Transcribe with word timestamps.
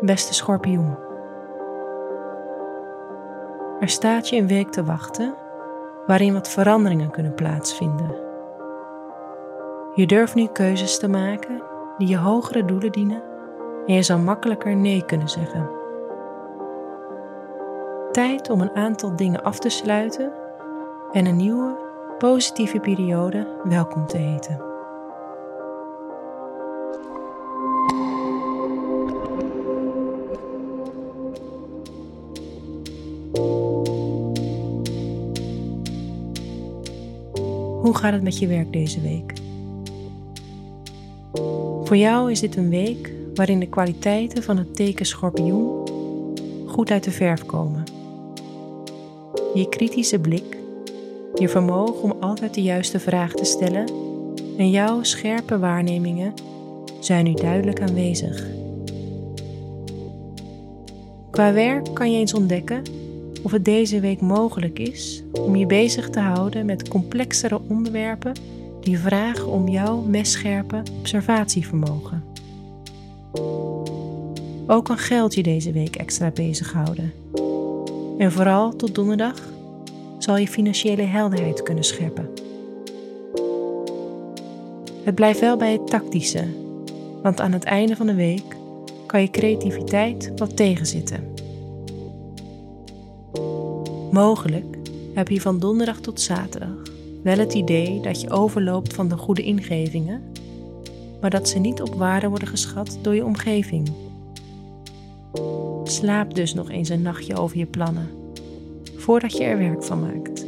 Beste 0.00 0.34
schorpioen. 0.34 0.96
Er 3.80 3.88
staat 3.88 4.28
je 4.28 4.36
een 4.36 4.46
week 4.46 4.68
te 4.68 4.84
wachten 4.84 5.34
waarin 6.06 6.32
wat 6.32 6.48
veranderingen 6.48 7.10
kunnen 7.10 7.34
plaatsvinden. 7.34 8.16
Je 9.94 10.06
durft 10.06 10.34
nu 10.34 10.46
keuzes 10.46 10.98
te 10.98 11.08
maken 11.08 11.62
die 11.98 12.08
je 12.08 12.18
hogere 12.18 12.64
doelen 12.64 12.92
dienen 12.92 13.22
en 13.86 13.94
je 13.94 14.02
zal 14.02 14.18
makkelijker 14.18 14.76
nee 14.76 15.04
kunnen 15.04 15.28
zeggen. 15.28 15.81
Tijd 18.12 18.50
om 18.50 18.60
een 18.60 18.74
aantal 18.74 19.16
dingen 19.16 19.42
af 19.42 19.58
te 19.58 19.68
sluiten 19.68 20.32
en 21.12 21.26
een 21.26 21.36
nieuwe, 21.36 21.76
positieve 22.18 22.78
periode 22.78 23.60
welkom 23.64 24.06
te 24.06 24.16
heten. 24.16 24.56
Hoe 37.80 37.96
gaat 37.96 38.12
het 38.12 38.22
met 38.22 38.38
je 38.38 38.46
werk 38.46 38.72
deze 38.72 39.00
week? 39.00 39.32
Voor 41.84 41.96
jou 41.96 42.30
is 42.30 42.40
dit 42.40 42.56
een 42.56 42.70
week 42.70 43.12
waarin 43.34 43.60
de 43.60 43.68
kwaliteiten 43.68 44.42
van 44.42 44.56
het 44.56 44.76
teken 44.76 45.06
schorpioen 45.06 45.82
goed 46.66 46.90
uit 46.90 47.04
de 47.04 47.10
verf 47.10 47.46
komen. 47.46 48.01
Je 49.54 49.68
kritische 49.68 50.18
blik, 50.18 50.56
je 51.34 51.48
vermogen 51.48 52.02
om 52.02 52.14
altijd 52.20 52.54
de 52.54 52.62
juiste 52.62 52.98
vraag 52.98 53.32
te 53.32 53.44
stellen 53.44 53.88
en 54.56 54.70
jouw 54.70 55.02
scherpe 55.02 55.58
waarnemingen 55.58 56.34
zijn 57.00 57.24
nu 57.24 57.34
duidelijk 57.34 57.80
aanwezig. 57.80 58.46
Qua 61.30 61.52
werk 61.52 61.94
kan 61.94 62.12
je 62.12 62.18
eens 62.18 62.34
ontdekken 62.34 62.82
of 63.42 63.52
het 63.52 63.64
deze 63.64 64.00
week 64.00 64.20
mogelijk 64.20 64.78
is 64.78 65.22
om 65.32 65.56
je 65.56 65.66
bezig 65.66 66.10
te 66.10 66.20
houden 66.20 66.66
met 66.66 66.88
complexere 66.88 67.60
onderwerpen 67.68 68.32
die 68.80 68.98
vragen 68.98 69.46
om 69.46 69.68
jouw 69.68 70.00
messcherpe 70.00 70.82
observatievermogen. 70.98 72.24
Ook 74.66 74.84
kan 74.84 74.98
geld 74.98 75.34
je 75.34 75.42
deze 75.42 75.72
week 75.72 75.96
extra 75.96 76.30
bezighouden. 76.30 77.12
En 78.18 78.32
vooral 78.32 78.76
tot 78.76 78.94
donderdag 78.94 79.40
zal 80.18 80.36
je 80.36 80.48
financiële 80.48 81.02
helderheid 81.02 81.62
kunnen 81.62 81.84
scheppen. 81.84 82.28
Het 85.02 85.14
blijft 85.14 85.40
wel 85.40 85.56
bij 85.56 85.72
het 85.72 85.86
tactische, 85.86 86.44
want 87.22 87.40
aan 87.40 87.52
het 87.52 87.64
einde 87.64 87.96
van 87.96 88.06
de 88.06 88.14
week 88.14 88.56
kan 89.06 89.20
je 89.20 89.30
creativiteit 89.30 90.32
wat 90.36 90.56
tegenzitten. 90.56 91.34
Mogelijk 94.10 94.76
heb 95.14 95.28
je 95.28 95.40
van 95.40 95.58
donderdag 95.58 96.00
tot 96.00 96.20
zaterdag 96.20 96.82
wel 97.22 97.38
het 97.38 97.54
idee 97.54 98.00
dat 98.00 98.20
je 98.20 98.30
overloopt 98.30 98.94
van 98.94 99.08
de 99.08 99.16
goede 99.16 99.42
ingevingen, 99.42 100.22
maar 101.20 101.30
dat 101.30 101.48
ze 101.48 101.58
niet 101.58 101.82
op 101.82 101.94
waarde 101.94 102.28
worden 102.28 102.48
geschat 102.48 102.98
door 103.02 103.14
je 103.14 103.24
omgeving. 103.24 103.90
Slaap 105.84 106.34
dus 106.34 106.54
nog 106.54 106.70
eens 106.70 106.88
een 106.88 107.02
nachtje 107.02 107.36
over 107.36 107.58
je 107.58 107.66
plannen, 107.66 108.08
voordat 108.96 109.32
je 109.36 109.44
er 109.44 109.58
werk 109.58 109.84
van 109.84 110.00
maakt. 110.00 110.46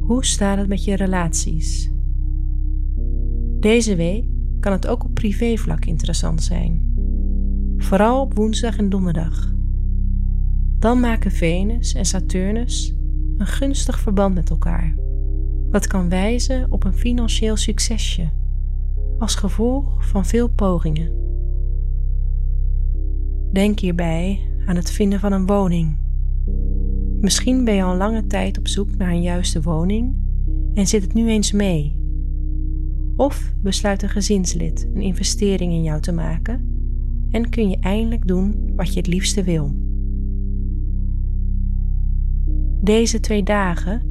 Hoe 0.00 0.24
staat 0.24 0.58
het 0.58 0.68
met 0.68 0.84
je 0.84 0.96
relaties? 0.96 1.90
Deze 3.60 3.96
week 3.96 4.24
kan 4.60 4.72
het 4.72 4.86
ook 4.86 5.04
op 5.04 5.14
privévlak 5.14 5.84
interessant 5.84 6.42
zijn. 6.42 6.94
Vooral 7.76 8.20
op 8.20 8.34
woensdag 8.34 8.76
en 8.76 8.88
donderdag. 8.88 9.59
Dan 10.80 11.00
maken 11.00 11.30
Venus 11.30 11.94
en 11.94 12.04
Saturnus 12.04 12.94
een 13.38 13.46
gunstig 13.46 14.00
verband 14.00 14.34
met 14.34 14.50
elkaar, 14.50 14.94
wat 15.70 15.86
kan 15.86 16.08
wijzen 16.08 16.70
op 16.70 16.84
een 16.84 16.94
financieel 16.94 17.56
succesje 17.56 18.28
als 19.18 19.34
gevolg 19.34 20.06
van 20.08 20.26
veel 20.26 20.48
pogingen. 20.48 21.12
Denk 23.52 23.80
hierbij 23.80 24.40
aan 24.66 24.76
het 24.76 24.90
vinden 24.90 25.20
van 25.20 25.32
een 25.32 25.46
woning 25.46 25.98
Misschien 27.20 27.64
ben 27.64 27.74
je 27.74 27.82
al 27.82 27.96
lange 27.96 28.26
tijd 28.26 28.58
op 28.58 28.68
zoek 28.68 28.96
naar 28.96 29.10
een 29.10 29.22
juiste 29.22 29.62
woning 29.62 30.14
en 30.74 30.86
zit 30.86 31.02
het 31.02 31.14
nu 31.14 31.28
eens 31.28 31.52
mee. 31.52 31.96
Of 33.16 33.52
besluit 33.62 34.02
een 34.02 34.08
gezinslid 34.08 34.88
een 34.94 35.00
investering 35.00 35.72
in 35.72 35.82
jou 35.82 36.00
te 36.00 36.12
maken 36.12 36.68
en 37.30 37.48
kun 37.48 37.70
je 37.70 37.78
eindelijk 37.80 38.26
doen 38.26 38.72
wat 38.76 38.92
je 38.92 38.98
het 38.98 39.06
liefste 39.06 39.42
wil. 39.42 39.79
Deze 42.90 43.20
twee 43.20 43.42
dagen 43.42 44.02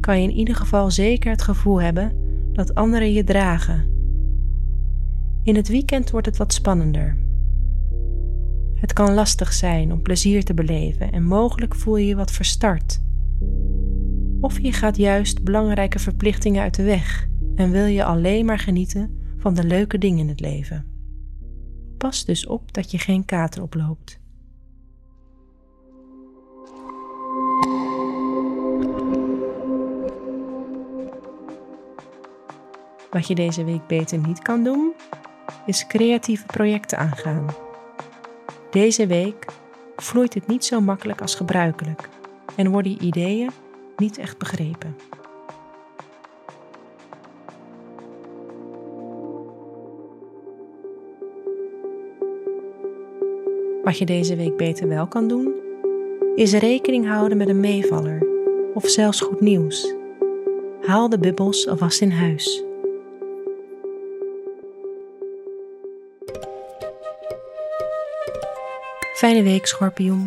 kan 0.00 0.22
je 0.22 0.28
in 0.28 0.34
ieder 0.34 0.54
geval 0.54 0.90
zeker 0.90 1.30
het 1.30 1.42
gevoel 1.42 1.80
hebben 1.80 2.12
dat 2.52 2.74
anderen 2.74 3.12
je 3.12 3.24
dragen. 3.24 3.84
In 5.42 5.56
het 5.56 5.68
weekend 5.68 6.10
wordt 6.10 6.26
het 6.26 6.36
wat 6.36 6.52
spannender. 6.52 7.18
Het 8.74 8.92
kan 8.92 9.14
lastig 9.14 9.52
zijn 9.52 9.92
om 9.92 10.02
plezier 10.02 10.44
te 10.44 10.54
beleven 10.54 11.12
en 11.12 11.24
mogelijk 11.24 11.74
voel 11.74 11.96
je 11.96 12.06
je 12.06 12.16
wat 12.16 12.30
verstart. 12.30 13.02
Of 14.40 14.60
je 14.60 14.72
gaat 14.72 14.96
juist 14.96 15.44
belangrijke 15.44 15.98
verplichtingen 15.98 16.62
uit 16.62 16.74
de 16.74 16.82
weg 16.82 17.28
en 17.54 17.70
wil 17.70 17.86
je 17.86 18.04
alleen 18.04 18.44
maar 18.44 18.58
genieten 18.58 19.18
van 19.36 19.54
de 19.54 19.64
leuke 19.64 19.98
dingen 19.98 20.18
in 20.18 20.28
het 20.28 20.40
leven. 20.40 20.86
Pas 21.98 22.24
dus 22.24 22.46
op 22.46 22.72
dat 22.72 22.90
je 22.90 22.98
geen 22.98 23.24
kater 23.24 23.62
oploopt. 23.62 24.22
Wat 33.14 33.26
je 33.26 33.34
deze 33.34 33.64
week 33.64 33.86
beter 33.86 34.18
niet 34.18 34.42
kan 34.42 34.64
doen, 34.64 34.92
is 35.66 35.86
creatieve 35.86 36.46
projecten 36.46 36.98
aangaan. 36.98 37.46
Deze 38.70 39.06
week 39.06 39.46
vloeit 39.96 40.34
het 40.34 40.46
niet 40.46 40.64
zo 40.64 40.80
makkelijk 40.80 41.20
als 41.20 41.34
gebruikelijk 41.34 42.08
en 42.56 42.70
worden 42.70 42.92
je 42.92 42.98
ideeën 42.98 43.50
niet 43.96 44.18
echt 44.18 44.38
begrepen. 44.38 44.96
Wat 53.84 53.98
je 53.98 54.04
deze 54.04 54.36
week 54.36 54.56
beter 54.56 54.88
wel 54.88 55.06
kan 55.06 55.28
doen, 55.28 55.52
is 56.34 56.52
rekening 56.52 57.06
houden 57.06 57.38
met 57.38 57.48
een 57.48 57.60
meevaller 57.60 58.26
of 58.74 58.88
zelfs 58.88 59.20
goed 59.20 59.40
nieuws. 59.40 59.94
Haal 60.86 61.08
de 61.08 61.18
bubbels 61.18 61.68
alvast 61.68 62.00
in 62.00 62.10
huis. 62.10 62.64
Fijne 69.14 69.42
week, 69.42 69.66
schorpioen. 69.66 70.24